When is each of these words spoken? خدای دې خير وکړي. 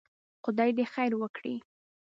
خدای 0.43 0.69
دې 0.77 0.85
خير 0.93 1.11
وکړي. 1.17 1.55